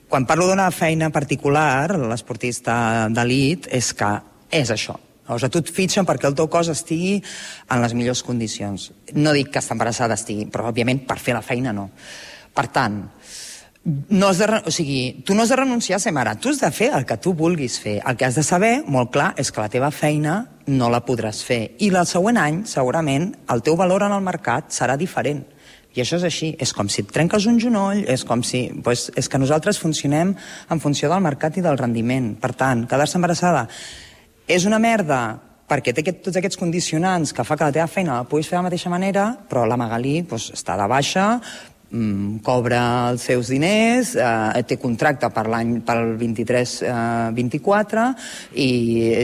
Quan 0.08 0.26
parlo 0.26 0.46
d'una 0.46 0.70
feina 0.70 1.10
particular, 1.10 1.96
l'esportista 1.98 3.08
d'elit, 3.10 3.66
és 3.74 3.90
que 3.96 4.12
és 4.54 4.70
això. 4.70 4.94
O 5.26 5.40
sigui, 5.40 5.50
tu 5.50 5.58
et 5.58 5.72
fitxen 5.74 6.06
perquè 6.06 6.28
el 6.28 6.36
teu 6.38 6.46
cos 6.46 6.70
estigui 6.70 7.16
en 7.18 7.82
les 7.82 7.94
millors 7.98 8.22
condicions. 8.22 8.92
No 9.18 9.34
dic 9.34 9.50
que 9.50 9.58
està 9.58 9.74
embarassada 9.74 10.14
estigui, 10.14 10.46
però 10.46 10.70
òbviament 10.70 11.02
per 11.08 11.18
fer 11.18 11.34
la 11.34 11.42
feina 11.42 11.74
no. 11.74 11.88
Per 12.54 12.68
tant, 12.72 13.00
no 13.86 14.28
has 14.28 14.38
de, 14.38 14.46
o 14.66 14.70
sigui, 14.74 15.22
tu 15.24 15.34
no 15.34 15.42
has 15.42 15.52
de 15.52 15.56
renunciar 15.56 15.96
a 15.96 16.02
ser 16.02 16.12
mare, 16.12 16.34
tu 16.42 16.50
has 16.50 16.58
de 16.58 16.70
fer 16.74 16.90
el 16.96 17.06
que 17.06 17.16
tu 17.22 17.34
vulguis 17.38 17.78
fer. 17.78 18.00
El 18.02 18.16
que 18.16 18.26
has 18.26 18.34
de 18.34 18.42
saber, 18.42 18.80
molt 18.86 19.12
clar, 19.14 19.32
és 19.38 19.52
que 19.52 19.62
la 19.62 19.70
teva 19.70 19.92
feina 19.94 20.40
no 20.66 20.90
la 20.90 21.04
podràs 21.06 21.44
fer. 21.46 21.76
I 21.78 21.92
el 21.94 22.06
següent 22.10 22.40
any, 22.42 22.64
segurament, 22.66 23.30
el 23.52 23.62
teu 23.62 23.78
valor 23.78 24.02
en 24.02 24.16
el 24.16 24.24
mercat 24.26 24.74
serà 24.74 24.98
diferent. 24.98 25.44
I 25.94 26.02
això 26.02 26.18
és 26.18 26.26
així. 26.26 26.50
És 26.60 26.74
com 26.76 26.90
si 26.92 27.04
et 27.04 27.12
trenques 27.14 27.46
un 27.46 27.60
genoll, 27.62 28.02
és 28.10 28.26
com 28.26 28.42
si... 28.42 28.66
Pues, 28.84 29.06
és 29.16 29.30
que 29.30 29.38
nosaltres 29.38 29.78
funcionem 29.78 30.34
en 30.34 30.82
funció 30.82 31.08
del 31.08 31.22
mercat 31.24 31.56
i 31.56 31.64
del 31.64 31.78
rendiment. 31.78 32.34
Per 32.42 32.52
tant, 32.58 32.84
quedar-se 32.90 33.16
embarassada 33.20 33.68
és 34.46 34.66
una 34.66 34.78
merda 34.82 35.38
perquè 35.66 35.90
té 35.90 36.04
aquest, 36.04 36.20
tots 36.22 36.38
aquests 36.38 36.58
condicionants 36.60 37.32
que 37.34 37.44
fa 37.46 37.56
que 37.58 37.66
la 37.66 37.74
teva 37.74 37.88
feina 37.90 38.20
la 38.20 38.26
puguis 38.30 38.46
fer 38.46 38.54
de 38.54 38.60
la 38.60 38.68
mateixa 38.68 38.92
manera, 38.92 39.24
però 39.50 39.64
la 39.66 39.78
Magalí 39.78 40.20
pues, 40.22 40.52
està 40.54 40.76
de 40.78 40.86
baixa, 40.90 41.40
mm, 41.90 42.38
cobra 42.46 43.10
els 43.10 43.22
seus 43.28 43.48
diners, 43.52 44.14
eh, 44.16 44.62
té 44.66 44.78
contracte 44.80 45.30
per 45.30 45.46
l'any 45.50 45.80
pel 45.86 46.16
23-24 46.20 48.06
i 48.54 48.68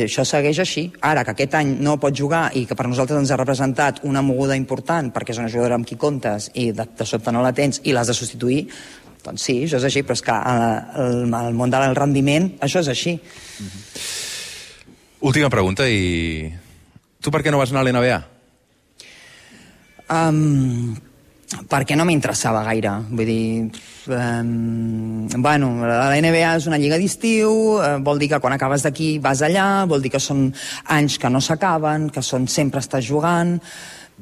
això 0.04 0.24
segueix 0.28 0.62
així. 0.62 0.86
Ara, 1.00 1.24
que 1.24 1.34
aquest 1.34 1.54
any 1.58 1.76
no 1.80 1.98
pot 2.02 2.14
jugar 2.16 2.50
i 2.54 2.64
que 2.66 2.78
per 2.78 2.86
nosaltres 2.88 3.18
ens 3.18 3.30
ha 3.30 3.40
representat 3.40 4.02
una 4.08 4.22
moguda 4.22 4.56
important 4.56 5.12
perquè 5.12 5.34
és 5.34 5.42
una 5.42 5.50
jugadora 5.52 5.74
amb 5.80 5.86
qui 5.88 5.96
comptes 5.96 6.50
i 6.54 6.70
de, 6.72 6.86
de 6.98 7.06
sobte 7.06 7.32
no 7.32 7.42
la 7.42 7.52
tens 7.52 7.80
i 7.84 7.92
l'has 7.92 8.10
de 8.10 8.14
substituir, 8.14 8.66
doncs 9.22 9.44
sí, 9.46 9.60
això 9.64 9.78
és 9.78 9.86
així, 9.86 10.02
però 10.02 10.16
és 10.18 10.24
que 10.26 10.34
eh, 10.34 10.82
el, 11.04 11.22
el 11.30 11.54
món 11.54 11.70
del 11.70 11.94
rendiment, 11.94 12.52
això 12.60 12.82
és 12.82 12.90
així. 12.92 13.16
Última 15.22 15.50
pregunta 15.50 15.86
i... 15.86 16.50
Tu 17.22 17.30
per 17.30 17.38
què 17.44 17.52
no 17.54 17.60
vas 17.60 17.70
anar 17.70 17.84
a 17.84 17.86
l'NBA? 17.86 18.16
Um, 20.10 20.96
perquè 21.70 21.96
no 21.98 22.06
m'interessava 22.08 22.64
gaire. 22.66 22.92
Vull 23.10 23.28
dir, 23.28 23.70
um, 24.08 25.28
bueno, 25.44 25.72
la 25.86 26.12
NBA 26.16 26.56
és 26.56 26.68
una 26.70 26.80
lliga 26.80 26.98
d'estiu, 27.00 27.52
uh, 27.78 27.96
vol 28.04 28.22
dir 28.22 28.30
que 28.32 28.40
quan 28.42 28.56
acabes 28.56 28.84
d'aquí 28.86 29.16
vas 29.22 29.42
allà, 29.44 29.84
vol 29.88 30.04
dir 30.04 30.12
que 30.14 30.22
són 30.22 30.48
anys 30.96 31.18
que 31.18 31.30
no 31.32 31.42
s'acaben, 31.44 32.10
que 32.12 32.24
són 32.24 32.48
sempre 32.48 32.82
estàs 32.82 33.04
jugant, 33.08 33.58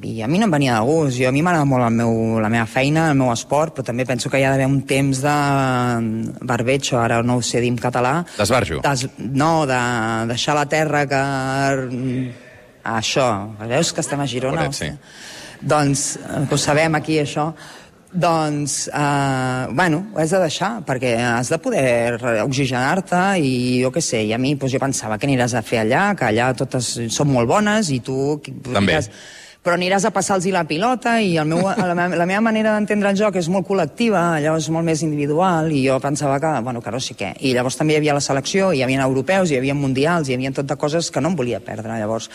i 0.01 0.21
a 0.23 0.27
mi 0.27 0.39
no 0.41 0.47
em 0.47 0.53
venia 0.53 0.79
de 0.79 0.85
gust. 0.87 1.17
Jo, 1.19 1.29
a 1.29 1.33
mi 1.35 1.43
m'agrada 1.45 1.67
molt 1.67 1.85
el 1.85 1.97
meu, 1.99 2.39
la 2.41 2.49
meva 2.49 2.65
feina, 2.65 3.09
el 3.11 3.19
meu 3.19 3.29
esport, 3.33 3.75
però 3.75 3.85
també 3.85 4.05
penso 4.09 4.31
que 4.31 4.39
hi 4.41 4.45
ha 4.47 4.53
d'haver 4.53 4.69
un 4.69 4.81
temps 4.89 5.21
de 5.21 5.35
barbeig, 6.47 6.93
o 6.95 7.01
ara 7.01 7.21
no 7.23 7.37
ho 7.37 7.43
sé 7.45 7.61
dir 7.61 7.69
en 7.73 7.77
català. 7.81 8.21
D'esbarjo. 8.37 8.81
Des, 8.85 9.05
no, 9.19 9.51
de 9.69 9.81
deixar 10.31 10.57
la 10.57 10.65
terra 10.71 11.05
que... 11.09 11.21
Això, 12.81 13.27
veus 13.69 13.91
que 13.93 14.01
estem 14.01 14.23
a 14.23 14.25
Girona? 14.25 14.63
Correcte, 14.65 14.87
sí. 14.89 15.40
Doncs, 15.61 16.17
eh, 16.17 16.41
que 16.49 16.57
ho 16.57 16.59
sabem 16.59 16.95
aquí, 16.97 17.19
això, 17.21 17.51
doncs, 18.11 18.89
eh, 18.93 19.67
bueno, 19.71 20.07
ho 20.13 20.19
has 20.19 20.31
de 20.31 20.39
deixar, 20.41 20.71
perquè 20.87 21.13
has 21.23 21.51
de 21.53 21.59
poder 21.63 22.17
oxigenar-te 22.43 23.21
i 23.39 23.53
jo 23.83 23.91
què 23.93 24.01
sé, 24.03 24.23
i 24.25 24.33
a 24.33 24.39
mi 24.41 24.55
doncs, 24.55 24.73
jo 24.73 24.81
pensava 24.83 25.17
que 25.17 25.29
aniràs 25.29 25.55
a 25.55 25.61
fer 25.63 25.85
allà, 25.85 26.09
que 26.17 26.27
allà 26.27 26.51
totes 26.57 26.97
són 27.09 27.31
molt 27.31 27.47
bones 27.47 27.91
i 27.91 28.01
tu... 28.03 28.41
També. 28.43 28.81
Aniràs, 28.81 29.11
però 29.61 29.75
aniràs 29.77 30.07
a 30.07 30.11
passar-los 30.13 30.47
la 30.49 30.63
pilota 30.65 31.19
i 31.21 31.35
el 31.37 31.45
meu, 31.45 31.61
la, 31.61 31.93
meva, 31.93 32.17
la 32.17 32.25
meva 32.25 32.41
manera 32.41 32.71
d'entendre 32.73 33.11
el 33.13 33.17
joc 33.19 33.35
és 33.37 33.49
molt 33.53 33.67
col·lectiva, 33.67 34.21
allò 34.39 34.55
és 34.57 34.69
molt 34.73 34.87
més 34.87 35.03
individual 35.05 35.69
i 35.69 35.83
jo 35.85 35.99
pensava 36.01 36.39
que, 36.41 36.49
bueno, 36.65 36.81
que 36.81 36.93
no 36.93 37.01
sé 37.03 37.13
què. 37.19 37.29
I 37.45 37.53
llavors 37.53 37.77
també 37.77 37.93
hi 37.93 37.99
havia 37.99 38.15
la 38.17 38.23
selecció, 38.25 38.71
hi 38.73 38.81
havia 38.81 39.05
europeus, 39.05 39.51
hi 39.51 39.59
havia 39.59 39.75
mundials, 39.77 40.29
hi 40.29 40.37
havia 40.37 40.53
tot 40.57 40.65
de 40.65 40.77
coses 40.81 41.11
que 41.13 41.21
no 41.21 41.29
em 41.29 41.37
volia 41.37 41.61
perdre. 41.61 41.93
Llavors, 42.01 42.31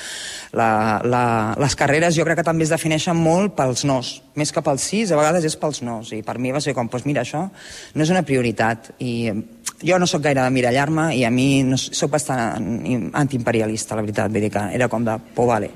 la, 0.54 0.68
la, 1.02 1.24
les 1.58 1.74
carreres 1.74 2.14
jo 2.14 2.26
crec 2.28 2.38
que 2.40 2.46
també 2.46 2.62
es 2.68 2.70
defineixen 2.70 3.18
molt 3.18 3.56
pels 3.58 3.82
nos, 3.90 4.12
més 4.38 4.54
que 4.54 4.62
pels 4.62 4.86
sis, 4.86 5.10
a 5.10 5.18
vegades 5.18 5.48
és 5.50 5.58
pels 5.58 5.82
nos. 5.82 6.14
I 6.14 6.22
per 6.22 6.38
mi 6.38 6.54
va 6.54 6.62
ser 6.62 6.76
com, 6.78 6.86
doncs 6.92 7.08
mira, 7.10 7.26
això 7.26 7.42
no 7.50 8.06
és 8.06 8.14
una 8.14 8.22
prioritat. 8.22 8.92
I 9.02 9.34
jo 9.82 9.98
no 9.98 10.06
sóc 10.06 10.22
gaire 10.22 10.46
de 10.46 10.54
mirallar-me 10.54 11.10
i 11.18 11.26
a 11.26 11.34
mi 11.34 11.64
no, 11.66 11.76
sóc 11.76 12.14
bastant 12.14 13.10
antiimperialista, 13.18 13.98
la 13.98 14.06
veritat. 14.06 14.30
Vull 14.30 14.46
dir 14.46 14.54
que 14.54 14.64
era 14.78 14.86
com 14.92 15.04
de, 15.04 15.18
pues 15.34 15.50
vale. 15.50 15.74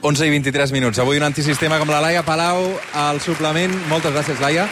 11 0.00 0.26
i 0.26 0.30
23 0.30 0.72
minuts. 0.72 0.98
Avui 0.98 1.18
un 1.18 1.26
antisistema 1.26 1.78
com 1.78 1.90
la 1.90 2.00
Laia 2.00 2.22
Palau 2.22 2.62
al 2.94 3.18
suplement. 3.20 3.74
Moltes 3.90 4.14
gràcies, 4.14 4.38
Laia. 4.40 4.68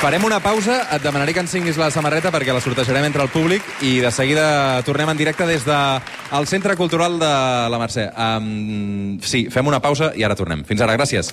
Farem 0.00 0.24
una 0.26 0.40
pausa, 0.42 0.82
et 0.92 1.00
demanaré 1.00 1.32
que 1.32 1.40
ens 1.40 1.52
cinguis 1.54 1.78
la 1.80 1.86
samarreta 1.92 2.28
perquè 2.34 2.52
la 2.52 2.60
sortejarem 2.60 3.06
entre 3.06 3.22
el 3.24 3.30
públic 3.32 3.64
i 3.80 3.94
de 4.04 4.10
seguida 4.12 4.82
tornem 4.84 5.08
en 5.08 5.16
directe 5.16 5.46
des 5.48 5.64
del 5.64 6.02
de 6.34 6.50
Centre 6.50 6.76
Cultural 6.76 7.16
de 7.16 7.30
la 7.72 7.78
Mercè. 7.80 8.10
Um, 8.12 9.16
sí, 9.24 9.46
fem 9.48 9.70
una 9.70 9.80
pausa 9.80 10.10
i 10.12 10.26
ara 10.26 10.36
tornem. 10.36 10.64
Fins 10.68 10.84
ara, 10.84 10.98
gràcies. 10.98 11.32